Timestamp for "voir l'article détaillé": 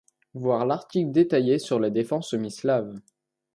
0.33-1.59